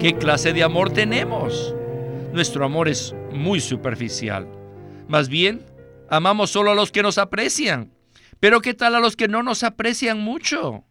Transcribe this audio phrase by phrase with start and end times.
[0.00, 1.74] ¿Qué clase de amor tenemos?
[2.32, 4.48] Nuestro amor es muy superficial.
[5.08, 5.66] Más bien,
[6.08, 7.92] amamos solo a los que nos aprecian.
[8.40, 10.86] Pero ¿qué tal a los que no nos aprecian mucho?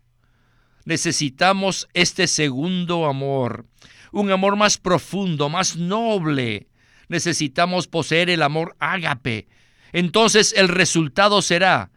[0.85, 3.65] Necesitamos este segundo amor,
[4.11, 6.67] un amor más profundo, más noble.
[7.07, 9.47] Necesitamos poseer el amor ágape.
[9.91, 11.89] Entonces el resultado será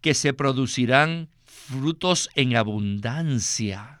[0.00, 4.00] que se producirán frutos en abundancia.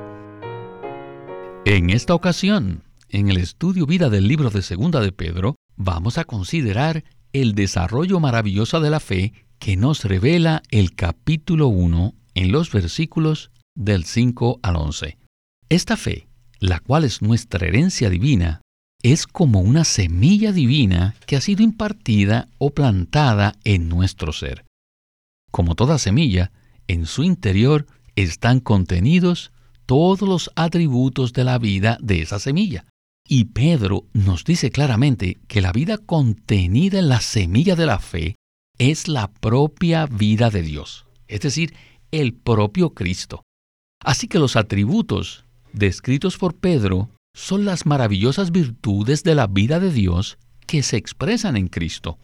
[1.65, 6.23] En esta ocasión, en el estudio vida del libro de Segunda de Pedro, vamos a
[6.23, 12.71] considerar el desarrollo maravilloso de la fe que nos revela el capítulo 1 en los
[12.71, 15.19] versículos del 5 al 11.
[15.69, 16.27] Esta fe,
[16.59, 18.61] la cual es nuestra herencia divina,
[19.03, 24.65] es como una semilla divina que ha sido impartida o plantada en nuestro ser.
[25.51, 26.51] Como toda semilla,
[26.87, 29.51] en su interior están contenidos
[29.91, 32.85] todos los atributos de la vida de esa semilla.
[33.27, 38.35] Y Pedro nos dice claramente que la vida contenida en la semilla de la fe
[38.77, 41.75] es la propia vida de Dios, es decir,
[42.11, 43.43] el propio Cristo.
[44.01, 49.91] Así que los atributos descritos por Pedro son las maravillosas virtudes de la vida de
[49.91, 52.17] Dios que se expresan en Cristo.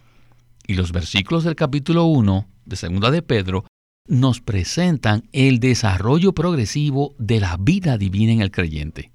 [0.66, 3.66] Y los versículos del capítulo 1 de Segunda de Pedro
[4.08, 9.12] nos presentan el desarrollo progresivo de la vida divina en el creyente.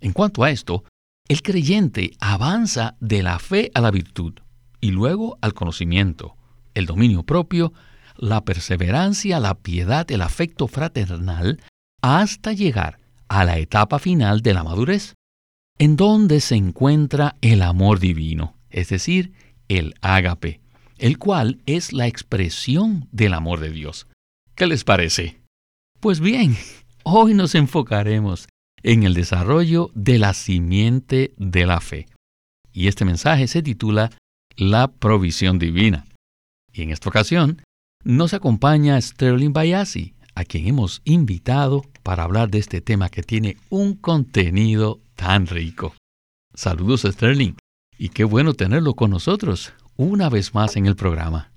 [0.00, 0.84] En cuanto a esto,
[1.28, 4.34] el creyente avanza de la fe a la virtud
[4.80, 6.36] y luego al conocimiento,
[6.74, 7.72] el dominio propio,
[8.16, 11.60] la perseverancia, la piedad, el afecto fraternal,
[12.02, 12.98] hasta llegar
[13.28, 15.14] a la etapa final de la madurez,
[15.78, 19.32] en donde se encuentra el amor divino, es decir,
[19.68, 20.60] el ágape,
[20.98, 24.06] el cual es la expresión del amor de Dios.
[24.62, 25.40] ¿Qué les parece?
[25.98, 26.56] Pues bien,
[27.02, 28.46] hoy nos enfocaremos
[28.84, 32.06] en el desarrollo de la simiente de la fe.
[32.72, 34.12] Y este mensaje se titula
[34.54, 36.04] La provisión divina.
[36.72, 37.60] Y en esta ocasión
[38.04, 43.56] nos acompaña Sterling Bayasi, a quien hemos invitado para hablar de este tema que tiene
[43.68, 45.92] un contenido tan rico.
[46.54, 47.54] Saludos Sterling,
[47.98, 51.51] y qué bueno tenerlo con nosotros una vez más en el programa.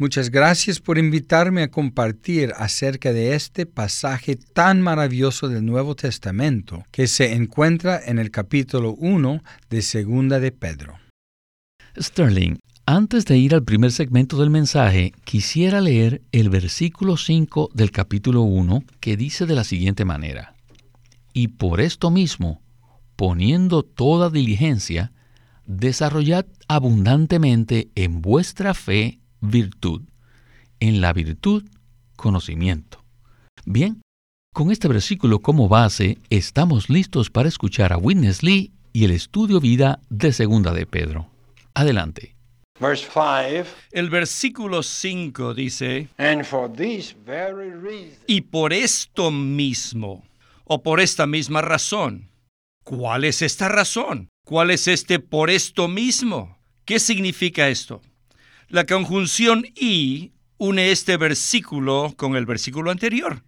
[0.00, 6.84] Muchas gracias por invitarme a compartir acerca de este pasaje tan maravilloso del Nuevo Testamento
[6.92, 11.00] que se encuentra en el capítulo 1 de Segunda de Pedro.
[12.00, 17.90] Sterling, antes de ir al primer segmento del mensaje, quisiera leer el versículo 5 del
[17.90, 20.54] capítulo 1 que dice de la siguiente manera,
[21.32, 22.62] Y por esto mismo,
[23.16, 25.10] poniendo toda diligencia,
[25.66, 30.02] desarrollad abundantemente en vuestra fe virtud,
[30.80, 31.64] en la virtud
[32.16, 33.04] conocimiento.
[33.64, 34.00] Bien,
[34.54, 39.60] con este versículo como base, estamos listos para escuchar a Witness Lee y el estudio
[39.60, 41.28] vida de Segunda de Pedro.
[41.74, 42.34] Adelante.
[43.90, 46.08] El versículo 5 dice,
[48.26, 50.24] y por esto mismo,
[50.64, 52.28] o por esta misma razón.
[52.84, 54.28] ¿Cuál es esta razón?
[54.44, 56.56] ¿Cuál es este por esto mismo?
[56.84, 58.00] ¿Qué significa esto?
[58.68, 63.42] La conjunción y une este versículo con el versículo anterior,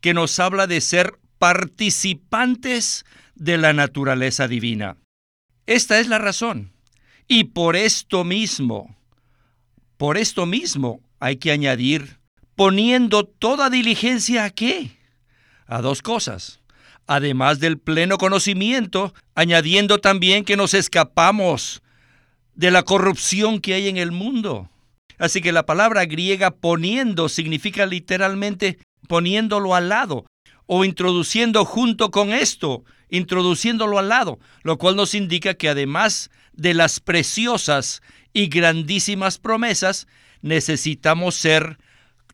[0.00, 3.04] que nos habla de ser participantes
[3.36, 4.96] de la naturaleza divina.
[5.66, 6.72] Esta es la razón.
[7.28, 8.96] Y por esto mismo,
[9.96, 12.18] por esto mismo hay que añadir,
[12.56, 14.98] poniendo toda diligencia a qué?
[15.66, 16.60] A dos cosas.
[17.06, 21.83] Además del pleno conocimiento, añadiendo también que nos escapamos
[22.54, 24.70] de la corrupción que hay en el mundo.
[25.18, 28.78] Así que la palabra griega poniendo significa literalmente
[29.08, 30.26] poniéndolo al lado
[30.66, 36.74] o introduciendo junto con esto, introduciéndolo al lado, lo cual nos indica que además de
[36.74, 38.02] las preciosas
[38.32, 40.06] y grandísimas promesas,
[40.42, 41.78] necesitamos ser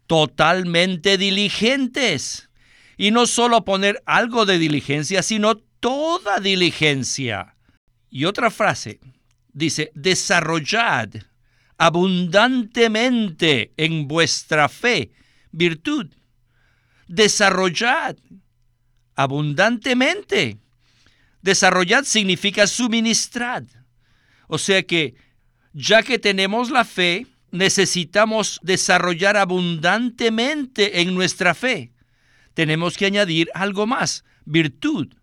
[0.06, 2.48] totalmente diligentes.
[2.96, 7.56] Y no solo poner algo de diligencia, sino toda diligencia.
[8.10, 9.00] Y otra frase
[9.52, 11.10] dice, desarrollad
[11.78, 15.12] abundantemente en vuestra fe
[15.52, 16.08] virtud.
[17.08, 18.16] Desarrollad
[19.14, 20.58] abundantemente.
[21.42, 23.64] Desarrollad significa suministrad.
[24.46, 25.14] O sea que,
[25.72, 31.92] ya que tenemos la fe, necesitamos desarrollar abundantemente en nuestra fe.
[32.54, 35.14] Tenemos que añadir algo más, virtud.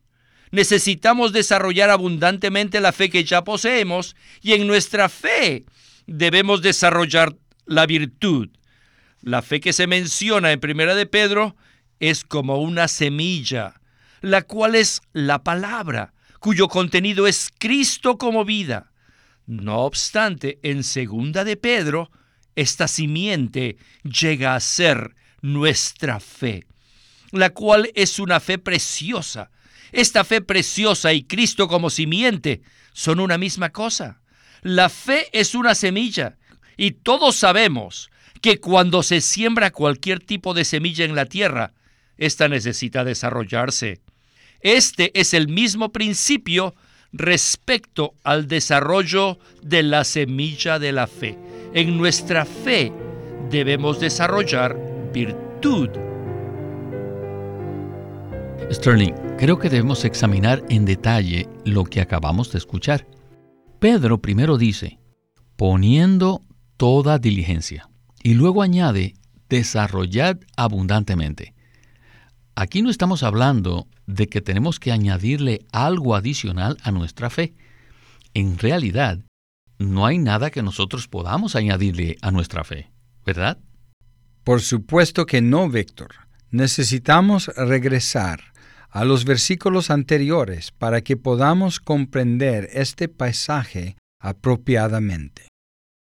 [0.52, 5.66] Necesitamos desarrollar abundantemente la fe que ya poseemos y en nuestra fe
[6.06, 7.36] debemos desarrollar
[7.66, 8.50] la virtud.
[9.22, 11.56] La fe que se menciona en Primera de Pedro
[12.00, 13.82] es como una semilla,
[14.22, 18.92] la cual es la palabra, cuyo contenido es Cristo como vida.
[19.46, 22.12] No obstante, en Segunda de Pedro,
[22.56, 26.68] esta simiente llega a ser nuestra fe,
[27.32, 29.52] la cual es una fe preciosa.
[29.98, 32.62] Esta fe preciosa y Cristo como simiente
[32.94, 34.22] son una misma cosa.
[34.62, 36.38] La fe es una semilla
[36.78, 38.12] y todos sabemos
[38.44, 41.74] que cuando se siembra cualquier tipo de semilla en la tierra,
[42.16, 44.00] ésta necesita desarrollarse.
[44.62, 46.76] Este es el mismo principio
[47.12, 51.40] respecto al desarrollo de la semilla de la fe.
[51.74, 52.94] En nuestra fe
[53.50, 54.78] debemos desarrollar
[55.12, 56.07] virtud.
[58.70, 63.08] Sterling, creo que debemos examinar en detalle lo que acabamos de escuchar.
[63.80, 65.00] Pedro primero dice,
[65.56, 66.44] poniendo
[66.76, 67.90] toda diligencia.
[68.24, 69.14] Y luego añade,
[69.48, 71.54] desarrollad abundantemente.
[72.56, 77.54] Aquí no estamos hablando de que tenemos que añadirle algo adicional a nuestra fe.
[78.34, 79.20] En realidad,
[79.80, 82.92] no hay nada que nosotros podamos añadirle a nuestra fe,
[83.26, 83.60] ¿verdad?
[84.44, 86.16] Por supuesto que no, Víctor.
[86.52, 88.57] Necesitamos regresar
[88.90, 95.48] a los versículos anteriores para que podamos comprender este paisaje apropiadamente.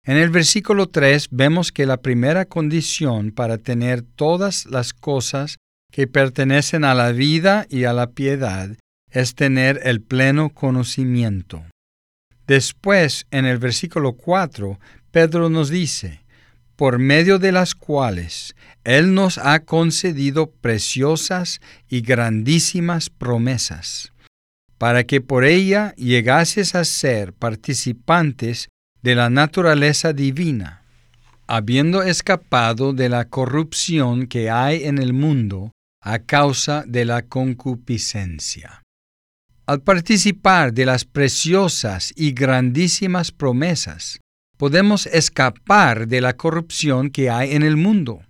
[0.04, 5.58] En el versículo 3 vemos que la primera condición para tener todas las cosas
[5.92, 8.70] que pertenecen a la vida y a la piedad
[9.10, 11.64] es tener el pleno conocimiento.
[12.46, 14.78] Después, en el versículo 4,
[15.10, 16.22] Pedro nos dice,
[16.76, 18.54] por medio de las cuales
[18.84, 24.12] Él nos ha concedido preciosas y grandísimas promesas,
[24.78, 28.68] para que por ella llegases a ser participantes
[29.02, 30.82] de la naturaleza divina,
[31.46, 38.82] habiendo escapado de la corrupción que hay en el mundo a causa de la concupiscencia.
[39.66, 44.18] Al participar de las preciosas y grandísimas promesas,
[44.56, 48.22] podemos escapar de la corrupción que hay en el mundo.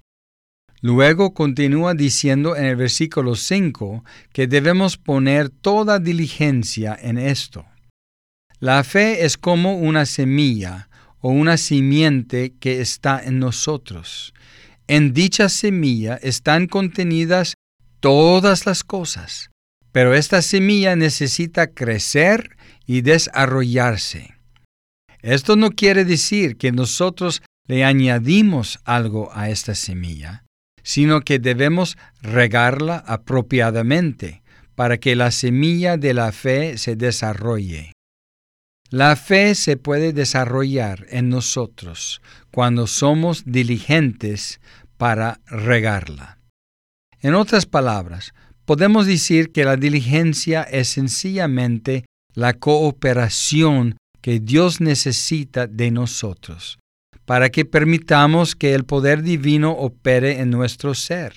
[0.81, 7.67] Luego continúa diciendo en el versículo 5 que debemos poner toda diligencia en esto.
[8.61, 10.89] La fe es como una semilla
[11.21, 14.35] o una simiente que está en nosotros.
[14.87, 17.55] En dicha semilla están contenidas
[18.01, 19.51] todas las cosas,
[19.93, 24.35] pero esta semilla necesita crecer y desarrollarse.
[25.21, 30.45] Esto no quiere decir que nosotros le añadimos algo a esta semilla,
[30.88, 34.43] sino que debemos regarla apropiadamente
[34.75, 37.93] para que la semilla de la fe se desarrolle.
[38.88, 44.61] La fe se puede desarrollar en nosotros cuando somos diligentes
[44.96, 46.38] para regarla.
[47.20, 48.32] En otras palabras,
[48.64, 56.79] podemos decir que la diligencia es sencillamente la cooperación que Dios necesita de nosotros,
[57.29, 61.35] para que permitamos que el poder divino opere en nuestro ser,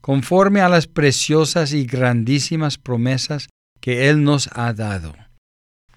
[0.00, 3.48] conforme a las preciosas y grandísimas promesas
[3.78, 5.14] que Él nos ha dado.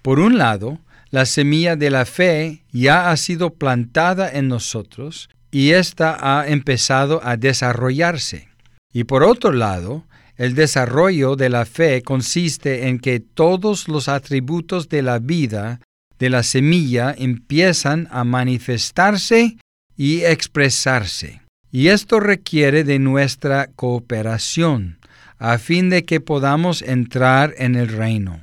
[0.02, 5.70] Por un lado, la semilla de la fe ya ha sido plantada en nosotros y
[5.70, 8.48] ésta ha empezado a desarrollarse.
[8.92, 10.04] Y por otro lado,
[10.36, 15.80] el desarrollo de la fe consiste en que todos los atributos de la vida
[16.18, 19.56] de la semilla empiezan a manifestarse
[19.96, 21.42] y expresarse.
[21.70, 24.98] Y esto requiere de nuestra cooperación,
[25.38, 28.40] a fin de que podamos entrar en el reino.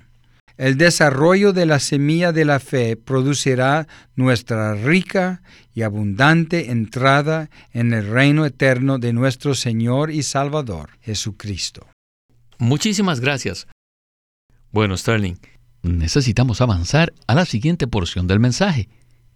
[0.57, 5.41] El desarrollo de la semilla de la fe producirá nuestra rica
[5.73, 11.87] y abundante entrada en el reino eterno de nuestro Señor y Salvador, Jesucristo.
[12.57, 13.67] Muchísimas gracias.
[14.71, 15.35] Bueno, Sterling,
[15.85, 18.89] necesitamos avanzar a la siguiente porción del mensaje.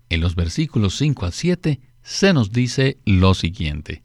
[0.09, 4.03] En los versículos 5 al 7 se nos dice lo siguiente.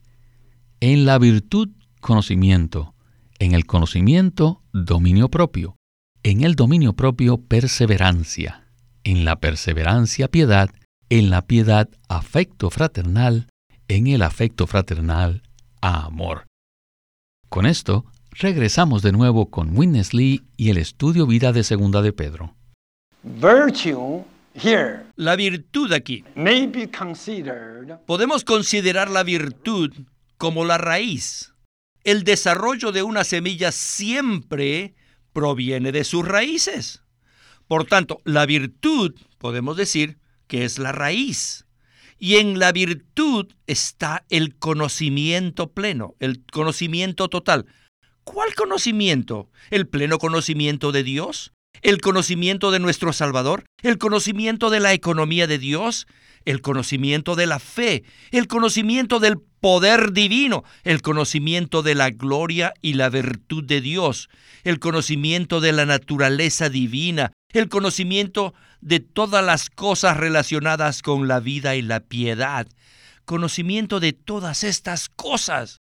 [0.81, 1.71] En la virtud,
[2.01, 2.95] conocimiento.
[3.39, 5.77] En el conocimiento, dominio propio
[6.25, 8.67] en el dominio propio perseverancia,
[9.05, 10.71] en la perseverancia piedad,
[11.11, 13.47] en la piedad afecto fraternal,
[13.89, 15.43] en el afecto fraternal
[15.83, 16.47] amor.
[17.51, 22.13] Con esto regresamos de nuevo con Witness Lee y el estudio vida de Segunda de
[22.13, 22.55] Pedro.
[25.17, 26.25] La virtud aquí.
[28.07, 29.93] Podemos considerar la virtud
[30.37, 31.53] como la raíz.
[32.03, 34.95] El desarrollo de una semilla siempre
[35.33, 37.03] proviene de sus raíces.
[37.67, 41.67] Por tanto, la virtud, podemos decir, que es la raíz.
[42.19, 47.67] Y en la virtud está el conocimiento pleno, el conocimiento total.
[48.25, 49.51] ¿Cuál conocimiento?
[49.71, 51.53] ¿El pleno conocimiento de Dios?
[51.83, 53.65] ¿El conocimiento de nuestro Salvador?
[53.83, 56.07] ¿El conocimiento de la economía de Dios?
[56.47, 58.05] ¿El conocimiento de la fe?
[58.31, 60.65] ¿El conocimiento del poder divino?
[60.85, 64.31] ¿El conocimiento de la gloria y la virtud de Dios?
[64.63, 67.33] ¿El conocimiento de la naturaleza divina?
[67.53, 72.67] ¿El conocimiento de todas las cosas relacionadas con la vida y la piedad?
[73.27, 75.79] Conocimiento de todas estas cosas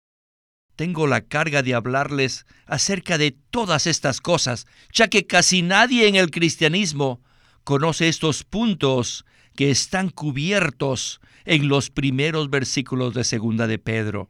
[0.81, 6.17] tengo la carga de hablarles acerca de todas estas cosas, ya que casi nadie en
[6.17, 7.21] el cristianismo
[7.65, 14.29] conoce estos puntos que están cubiertos en los primeros versículos de Segunda de Pedro.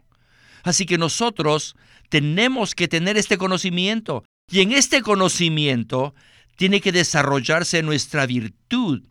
[0.64, 1.76] Así que nosotros
[2.08, 6.16] tenemos que tener este conocimiento y en este conocimiento
[6.56, 9.04] tiene que desarrollarse nuestra virtud.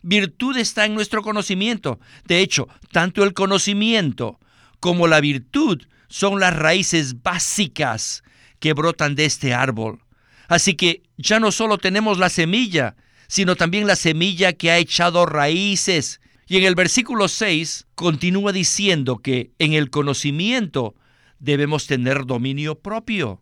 [0.00, 2.00] Virtud está en nuestro conocimiento.
[2.24, 4.40] De hecho, tanto el conocimiento
[4.80, 8.22] como la virtud son las raíces básicas
[8.58, 10.00] que brotan de este árbol.
[10.48, 12.96] Así que ya no solo tenemos la semilla,
[13.28, 16.20] sino también la semilla que ha echado raíces.
[16.48, 20.96] Y en el versículo 6 continúa diciendo que en el conocimiento
[21.38, 23.40] debemos tener dominio propio.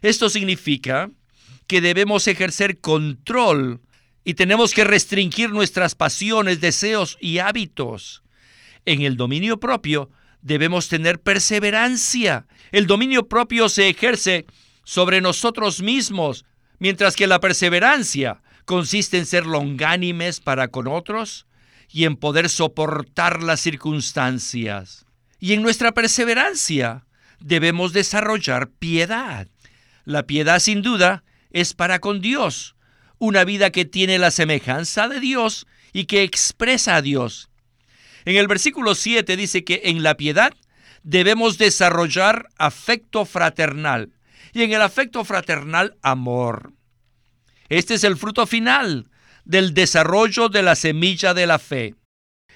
[0.00, 1.10] Esto significa
[1.66, 3.82] que debemos ejercer control
[4.24, 8.22] y tenemos que restringir nuestras pasiones, deseos y hábitos.
[8.86, 10.10] En el dominio propio
[10.46, 12.46] debemos tener perseverancia.
[12.70, 14.46] El dominio propio se ejerce
[14.84, 16.44] sobre nosotros mismos,
[16.78, 21.46] mientras que la perseverancia consiste en ser longánimes para con otros
[21.88, 25.04] y en poder soportar las circunstancias.
[25.40, 27.06] Y en nuestra perseverancia
[27.40, 29.48] debemos desarrollar piedad.
[30.04, 32.76] La piedad sin duda es para con Dios,
[33.18, 37.50] una vida que tiene la semejanza de Dios y que expresa a Dios
[38.26, 40.52] en el versículo 7 dice que en la piedad
[41.02, 44.12] debemos desarrollar afecto fraternal
[44.52, 46.72] y en el afecto fraternal amor.
[47.68, 49.08] Este es el fruto final
[49.44, 51.94] del desarrollo de la semilla de la fe.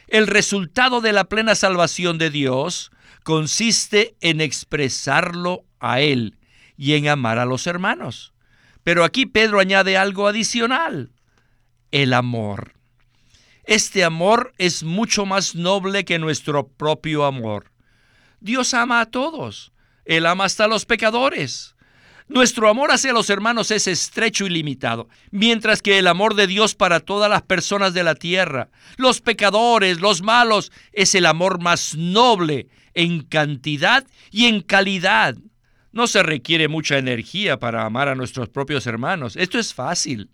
[0.09, 2.91] El resultado de la plena salvación de Dios
[3.23, 6.37] consiste en expresarlo a Él
[6.77, 8.33] y en amar a los hermanos.
[8.83, 11.13] Pero aquí Pedro añade algo adicional,
[11.93, 12.80] el amor.
[13.71, 17.71] Este amor es mucho más noble que nuestro propio amor.
[18.41, 19.71] Dios ama a todos.
[20.05, 21.77] Él ama hasta a los pecadores.
[22.27, 26.75] Nuestro amor hacia los hermanos es estrecho y limitado, mientras que el amor de Dios
[26.75, 31.95] para todas las personas de la tierra, los pecadores, los malos, es el amor más
[31.95, 35.37] noble en cantidad y en calidad.
[35.93, 39.37] No se requiere mucha energía para amar a nuestros propios hermanos.
[39.37, 40.29] Esto es fácil.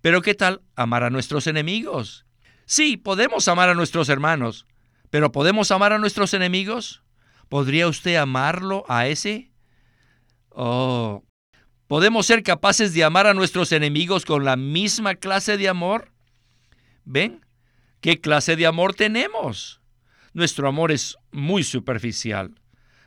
[0.00, 2.23] Pero ¿qué tal amar a nuestros enemigos?
[2.66, 4.66] Sí, podemos amar a nuestros hermanos,
[5.10, 7.02] pero ¿podemos amar a nuestros enemigos?
[7.48, 9.50] ¿Podría usted amarlo a ese?
[10.50, 11.24] Oh,
[11.86, 16.12] ¿podemos ser capaces de amar a nuestros enemigos con la misma clase de amor?
[17.04, 17.44] ¿Ven?
[18.00, 19.80] ¿Qué clase de amor tenemos?
[20.32, 22.54] Nuestro amor es muy superficial.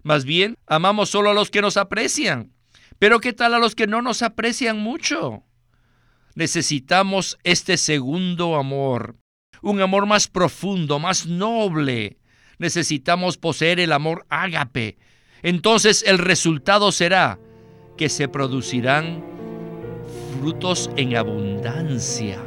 [0.03, 2.53] Más bien, amamos solo a los que nos aprecian.
[2.99, 5.43] Pero ¿qué tal a los que no nos aprecian mucho?
[6.35, 9.17] Necesitamos este segundo amor,
[9.67, 12.17] un amor más profundo, más noble.
[12.57, 14.97] Necesitamos poseer el amor ágape.
[15.43, 17.38] Entonces el resultado será
[17.97, 19.24] que se producirán
[20.39, 22.41] frutos en abundancia.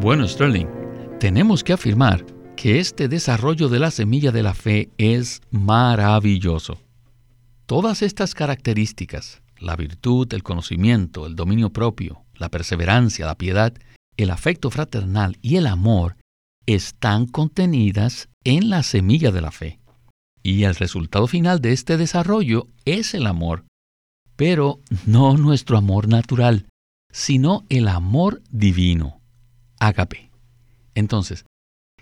[0.00, 0.66] Bueno, Sterling,
[1.18, 6.78] tenemos que afirmar que este desarrollo de la semilla de la fe es maravilloso.
[7.66, 13.74] Todas estas características, la virtud, el conocimiento, el dominio propio, la perseverancia, la piedad,
[14.16, 16.16] el afecto fraternal y el amor
[16.66, 19.80] están contenidas en la semilla de la fe.
[20.42, 23.64] Y el resultado final de este desarrollo es el amor,
[24.36, 26.66] pero no nuestro amor natural,
[27.12, 29.20] sino el amor divino,
[29.78, 30.30] ágape.
[30.94, 31.44] Entonces,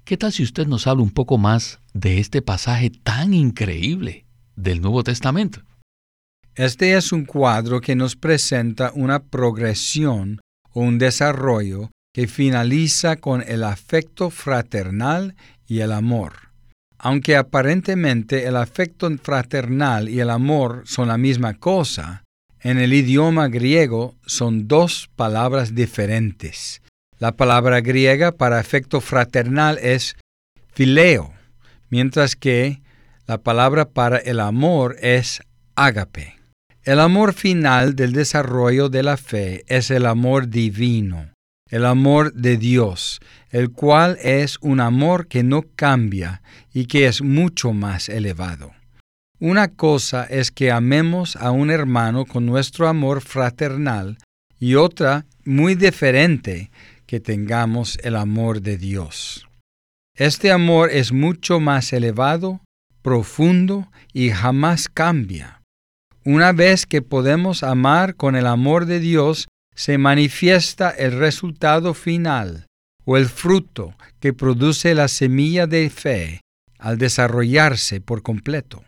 [0.04, 4.80] ¿qué tal si usted nos habla un poco más de este pasaje tan increíble del
[4.80, 5.62] Nuevo Testamento?
[6.56, 10.40] Este es un cuadro que nos presenta una progresión
[10.72, 16.50] o un desarrollo que finaliza con el afecto fraternal y el amor.
[16.98, 22.24] Aunque aparentemente el afecto fraternal y el amor son la misma cosa,
[22.60, 26.82] en el idioma griego son dos palabras diferentes.
[27.18, 30.16] La palabra griega para afecto fraternal es
[30.74, 31.32] fileo,
[31.88, 32.82] mientras que
[33.26, 35.40] la palabra para el amor es
[35.74, 36.39] ágape.
[36.82, 41.34] El amor final del desarrollo de la fe es el amor divino,
[41.68, 43.20] el amor de Dios,
[43.50, 46.40] el cual es un amor que no cambia
[46.72, 48.72] y que es mucho más elevado.
[49.38, 54.16] Una cosa es que amemos a un hermano con nuestro amor fraternal
[54.58, 56.70] y otra, muy diferente,
[57.04, 59.46] que tengamos el amor de Dios.
[60.14, 62.60] Este amor es mucho más elevado,
[63.02, 65.59] profundo y jamás cambia.
[66.24, 72.66] Una vez que podemos amar con el amor de Dios, se manifiesta el resultado final
[73.06, 76.40] o el fruto que produce la semilla de fe
[76.78, 78.84] al desarrollarse por completo.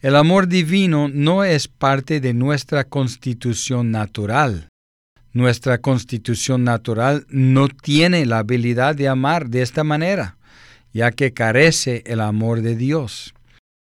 [0.00, 4.68] El amor divino no es parte de nuestra constitución natural.
[5.32, 10.38] Nuestra constitución natural no tiene la habilidad de amar de esta manera,
[10.92, 13.34] ya que carece el amor de Dios.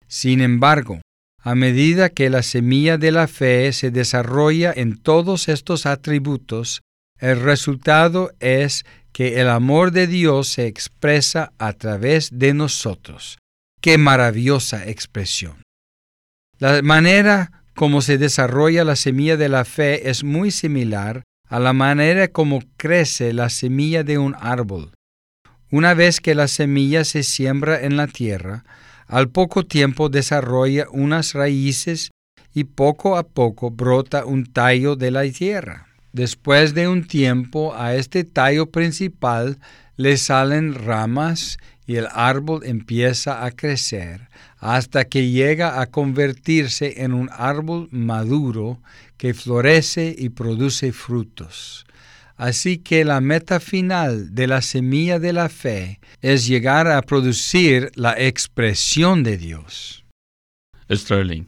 [0.07, 1.01] Sin embargo,
[1.43, 6.81] a medida que la semilla de la fe se desarrolla en todos estos atributos,
[7.19, 13.37] el resultado es que el amor de Dios se expresa a través de nosotros.
[13.81, 15.61] ¡Qué maravillosa expresión!
[16.59, 21.73] La manera como se desarrolla la semilla de la fe es muy similar a la
[21.73, 24.93] manera como crece la semilla de un árbol.
[25.69, 28.63] Una vez que la semilla se siembra en la tierra,
[29.07, 32.11] al poco tiempo desarrolla unas raíces
[32.53, 35.87] y poco a poco brota un tallo de la tierra.
[36.11, 39.57] Después de un tiempo a este tallo principal
[39.97, 44.29] le salen ramas y el árbol empieza a crecer
[44.59, 48.81] hasta que llega a convertirse en un árbol maduro
[49.17, 51.85] que florece y produce frutos.
[52.35, 57.91] Así que la meta final de la semilla de la fe es llegar a producir
[57.95, 60.03] la expresión de Dios.
[60.91, 61.45] Sterling,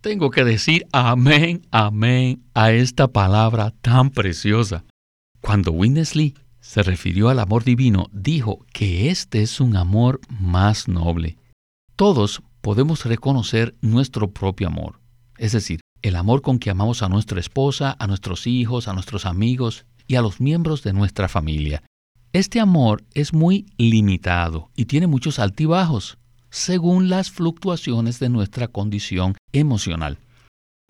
[0.00, 4.84] tengo que decir amén, amén a esta palabra tan preciosa.
[5.40, 11.36] Cuando Winnesley se refirió al amor divino, dijo que este es un amor más noble.
[11.96, 15.00] Todos podemos reconocer nuestro propio amor,
[15.38, 19.26] es decir, el amor con que amamos a nuestra esposa, a nuestros hijos, a nuestros
[19.26, 21.82] amigos y a los miembros de nuestra familia.
[22.32, 26.18] Este amor es muy limitado y tiene muchos altibajos,
[26.50, 30.18] según las fluctuaciones de nuestra condición emocional.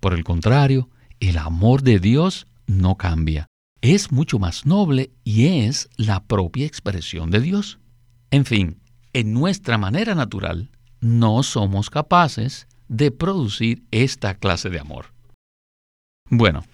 [0.00, 0.88] Por el contrario,
[1.20, 3.46] el amor de Dios no cambia.
[3.80, 7.78] Es mucho más noble y es la propia expresión de Dios.
[8.30, 8.80] En fin,
[9.12, 15.06] en nuestra manera natural, no somos capaces de producir esta clase de amor.
[16.30, 16.64] Bueno,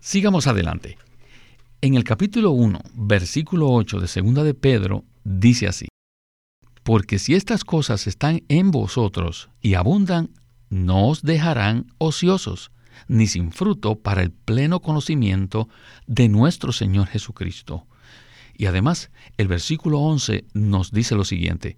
[0.00, 0.98] sigamos adelante.
[1.80, 5.86] En el capítulo 1, versículo 8 de Segunda de Pedro, dice así,
[6.82, 10.30] Porque si estas cosas están en vosotros y abundan,
[10.70, 12.72] no os dejarán ociosos,
[13.06, 15.68] ni sin fruto para el pleno conocimiento
[16.08, 17.86] de nuestro Señor Jesucristo.
[18.56, 21.76] Y además, el versículo 11 nos dice lo siguiente,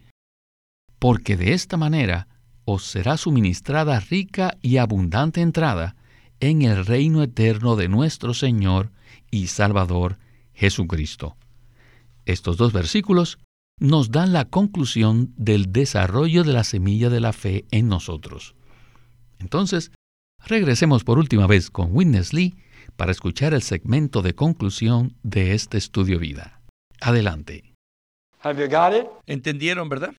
[0.99, 2.27] Porque de esta manera
[2.65, 5.95] os será suministrada rica y abundante entrada
[6.41, 8.91] en el reino eterno de nuestro Señor
[9.31, 10.19] y Salvador
[10.55, 11.37] Jesucristo.
[12.27, 13.39] Estos dos versículos
[13.79, 18.55] nos dan la conclusión del desarrollo de la semilla de la fe en nosotros.
[19.39, 19.91] Entonces,
[20.47, 22.57] regresemos por última vez con Witness Lee
[22.97, 26.61] para escuchar el segmento de conclusión de este estudio vida.
[27.01, 27.75] Adelante.
[29.27, 30.15] ¿Entendieron, verdad?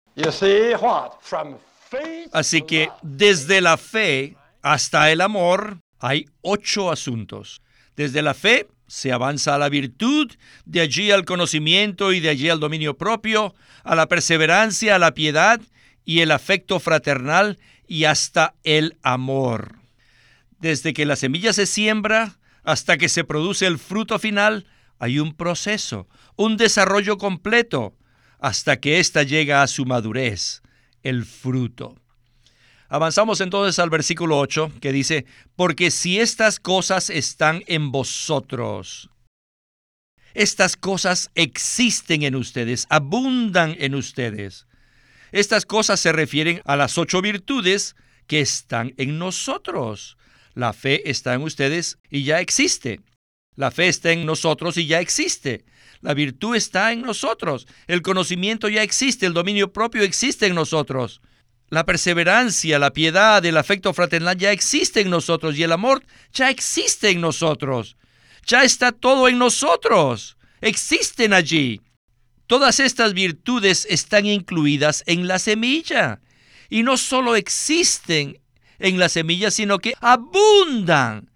[2.31, 7.61] Así que desde la fe hasta el amor hay ocho asuntos.
[7.95, 10.31] Desde la fe se avanza a la virtud,
[10.65, 15.13] de allí al conocimiento y de allí al dominio propio, a la perseverancia, a la
[15.13, 15.61] piedad
[16.03, 19.75] y el afecto fraternal y hasta el amor.
[20.59, 24.65] Desde que la semilla se siembra hasta que se produce el fruto final,
[24.97, 27.95] hay un proceso, un desarrollo completo,
[28.39, 30.63] hasta que ésta llega a su madurez,
[31.03, 32.00] el fruto.
[32.93, 35.25] Avanzamos entonces al versículo 8 que dice,
[35.56, 39.10] porque si estas cosas están en vosotros,
[40.34, 44.67] estas cosas existen en ustedes, abundan en ustedes.
[45.32, 47.95] Estas cosas se refieren a las ocho virtudes
[48.27, 50.17] que están en nosotros.
[50.54, 52.99] La fe está en ustedes y ya existe.
[53.56, 55.63] La fe está en nosotros y ya existe.
[56.01, 57.67] La virtud está en nosotros.
[57.88, 59.25] El conocimiento ya existe.
[59.25, 61.21] El dominio propio existe en nosotros.
[61.71, 66.03] La perseverancia, la piedad, el afecto fraternal ya existe en nosotros y el amor
[66.34, 67.95] ya existe en nosotros.
[68.45, 70.36] Ya está todo en nosotros.
[70.60, 71.81] Existen allí.
[72.45, 76.19] Todas estas virtudes están incluidas en la semilla.
[76.69, 78.41] Y no solo existen
[78.77, 81.31] en la semilla, sino que abundan.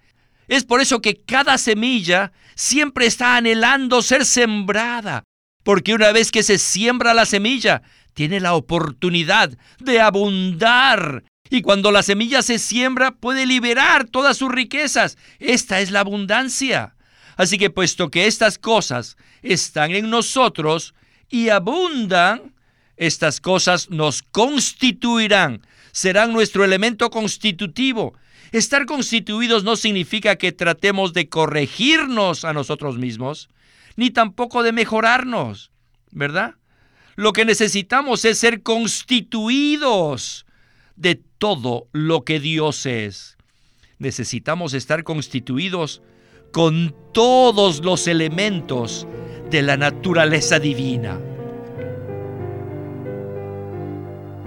[0.49, 5.23] Es por eso que cada semilla siempre está anhelando ser sembrada,
[5.63, 7.83] porque una vez que se siembra la semilla,
[8.15, 11.23] tiene la oportunidad de abundar.
[11.51, 15.17] Y cuando la semilla se siembra, puede liberar todas sus riquezas.
[15.37, 16.95] Esta es la abundancia.
[17.37, 20.95] Así que puesto que estas cosas están en nosotros
[21.29, 22.55] y abundan,
[22.97, 28.15] estas cosas nos constituirán, serán nuestro elemento constitutivo.
[28.53, 33.49] Estar constituidos no significa que tratemos de corregirnos a nosotros mismos,
[33.97, 35.71] ni tampoco de mejorarnos,
[36.11, 36.55] ¿verdad?
[37.15, 40.45] Lo que necesitamos es ser constituidos
[40.97, 43.37] de todo lo que Dios es.
[43.99, 46.01] Necesitamos estar constituidos
[46.51, 49.07] con todos los elementos
[49.49, 51.19] de la naturaleza divina.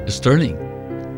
[0.07, 0.57] Sterling,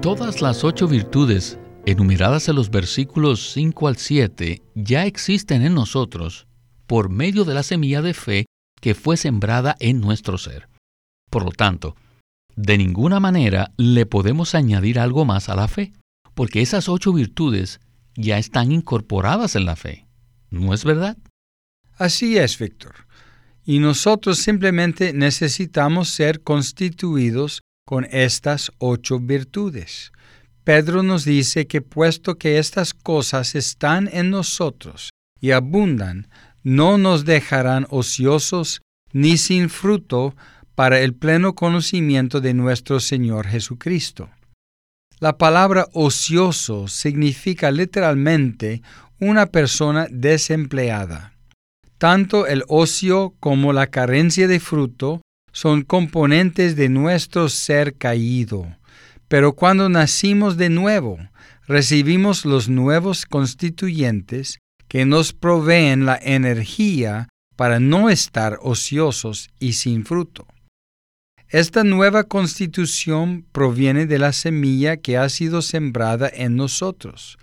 [0.03, 6.47] todas las ocho virtudes enumeradas en los versículos 5 al 7 ya existen en nosotros
[6.87, 8.47] por medio de la semilla de fe
[8.81, 10.70] que fue sembrada en nuestro ser.
[11.31, 11.97] Por lo tanto,
[12.57, 15.93] de ninguna manera le podemos añadir algo más a la fe,
[16.35, 17.81] porque esas ocho virtudes
[18.17, 20.07] ya están incorporadas en la fe.
[20.51, 21.17] ¿No es verdad?
[21.97, 23.07] Así es, Víctor.
[23.65, 30.13] Y nosotros simplemente necesitamos ser constituidos con estas ocho virtudes.
[30.65, 36.29] Pedro nos dice que puesto que estas cosas están en nosotros y abundan,
[36.63, 40.35] no nos dejarán ociosos ni sin fruto
[40.81, 44.31] para el pleno conocimiento de nuestro Señor Jesucristo.
[45.19, 48.81] La palabra ocioso significa literalmente
[49.19, 51.35] una persona desempleada.
[51.99, 55.21] Tanto el ocio como la carencia de fruto
[55.53, 58.75] son componentes de nuestro ser caído.
[59.29, 61.19] Pero cuando nacimos de nuevo,
[61.67, 70.07] recibimos los nuevos constituyentes que nos proveen la energía para no estar ociosos y sin
[70.07, 70.47] fruto.
[71.51, 77.39] Esta nueva constitución proviene de la semilla que ha sido sembrada en nosotros.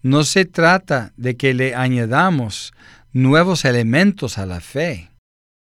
[0.00, 2.72] No se trata de que le añadamos
[3.12, 5.10] nuevos elementos a la fe,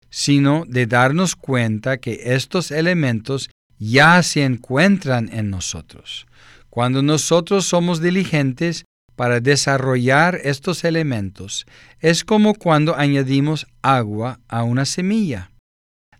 [0.09, 6.25] sino de darnos cuenta que estos elementos ya se encuentran en nosotros.
[6.71, 11.67] Cuando nosotros somos diligentes para desarrollar estos elementos,
[11.99, 15.51] es como cuando añadimos agua a una semilla.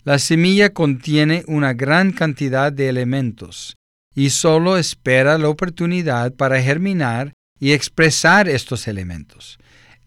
[0.05, 3.77] La semilla contiene una gran cantidad de elementos
[4.13, 9.57] y solo espera la oportunidad para germinar y expresar estos elementos.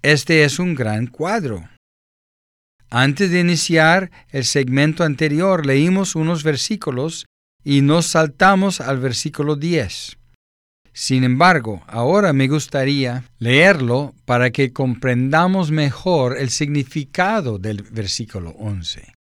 [0.02, 1.66] Este es un gran cuadro.
[2.90, 7.24] Antes de iniciar el segmento anterior leímos unos versículos
[7.64, 10.18] y nos saltamos al versículo 10.
[10.92, 19.15] Sin embargo, ahora me gustaría leerlo para que comprendamos mejor el significado del versículo 11.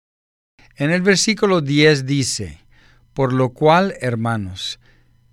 [0.77, 2.59] En el versículo 10 dice,
[3.13, 4.79] Por lo cual, hermanos,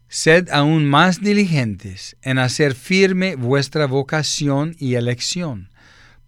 [0.08, 5.70] sed aún más diligentes en hacer firme vuestra vocación y elección,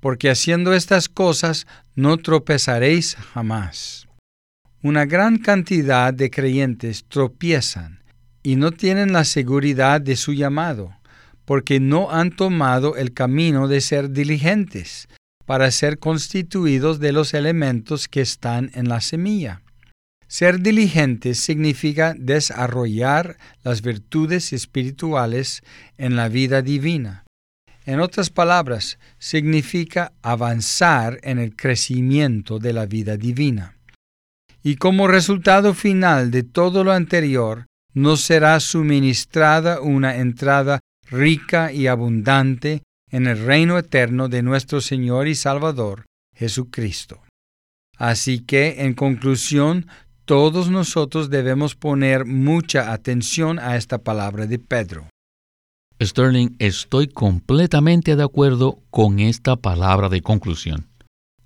[0.00, 4.08] porque haciendo estas cosas no tropezaréis jamás.
[4.82, 8.02] Una gran cantidad de creyentes tropiezan
[8.42, 10.92] y no tienen la seguridad de su llamado,
[11.44, 15.08] porque no han tomado el camino de ser diligentes
[15.46, 19.62] para ser constituidos de los elementos que están en la semilla.
[20.26, 25.62] Ser diligentes significa desarrollar las virtudes espirituales
[25.98, 27.24] en la vida divina.
[27.86, 33.76] En otras palabras, significa avanzar en el crecimiento de la vida divina.
[34.62, 40.80] Y como resultado final de todo lo anterior, nos será suministrada una entrada
[41.10, 42.82] rica y abundante
[43.14, 47.22] en el reino eterno de nuestro Señor y Salvador, Jesucristo.
[47.96, 49.86] Así que, en conclusión,
[50.24, 55.06] todos nosotros debemos poner mucha atención a esta palabra de Pedro.
[56.02, 60.88] Sterling, estoy completamente de acuerdo con esta palabra de conclusión.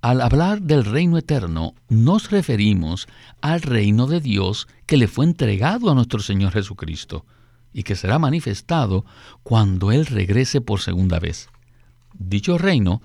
[0.01, 3.09] Al hablar del reino eterno, nos referimos
[3.43, 7.27] al reino de Dios que le fue entregado a nuestro Señor Jesucristo
[7.75, 9.05] y que será manifestado
[9.43, 11.51] cuando Él regrese por segunda vez.
[12.19, 13.01] Dicho reino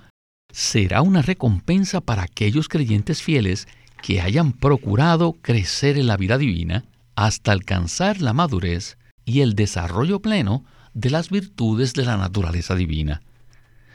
[0.50, 3.68] será una recompensa para aquellos creyentes fieles
[4.02, 6.84] que hayan procurado crecer en la vida divina
[7.16, 13.22] hasta alcanzar la madurez y el desarrollo pleno de las virtudes de la naturaleza divina.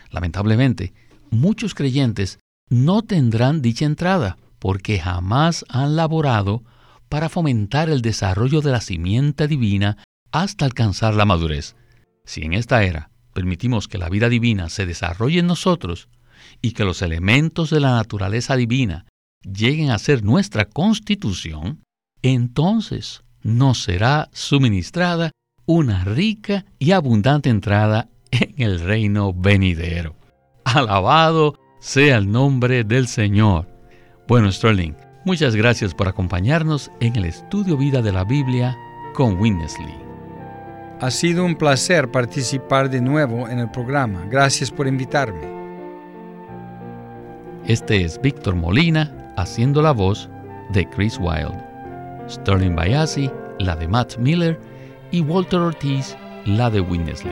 [0.09, 0.93] Lamentablemente,
[1.29, 6.63] muchos creyentes no tendrán dicha entrada porque jamás han laborado
[7.09, 9.97] para fomentar el desarrollo de la simiente divina
[10.31, 11.75] hasta alcanzar la madurez.
[12.25, 16.09] Si en esta era permitimos que la vida divina se desarrolle en nosotros
[16.61, 19.05] y que los elementos de la naturaleza divina
[19.41, 21.81] lleguen a ser nuestra constitución,
[22.21, 25.31] entonces nos será suministrada
[25.65, 30.17] una rica y abundante entrada en el reino venidero.
[30.65, 33.69] Alabado sea el nombre del Señor.
[34.27, 38.77] Bueno, Sterling, muchas gracias por acompañarnos en el estudio vida de la Biblia
[39.13, 40.08] con Winnesley.
[41.01, 44.25] Ha sido un placer participar de nuevo en el programa.
[44.29, 45.39] Gracias por invitarme.
[47.65, 50.29] Este es Víctor Molina haciendo la voz
[50.73, 51.57] de Chris Wilde.
[52.27, 54.59] Sterling Bayasi, la de Matt Miller,
[55.11, 57.31] y Walter Ortiz, la de Winnesley.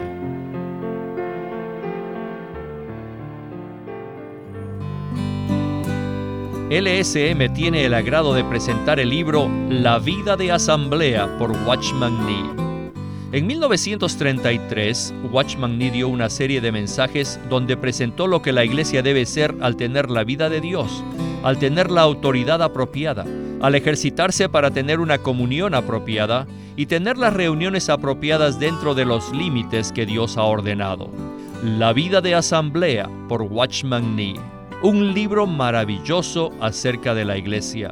[6.69, 12.76] LSM tiene el agrado de presentar el libro La vida de asamblea por Watchman Nee.
[13.33, 19.01] En 1933, Watchman Nee dio una serie de mensajes donde presentó lo que la iglesia
[19.01, 21.03] debe ser al tener la vida de Dios,
[21.43, 23.25] al tener la autoridad apropiada,
[23.59, 29.29] al ejercitarse para tener una comunión apropiada y tener las reuniones apropiadas dentro de los
[29.33, 31.09] límites que Dios ha ordenado.
[31.63, 34.35] La vida de asamblea por Watchman Nee,
[34.83, 37.91] un libro maravilloso acerca de la iglesia.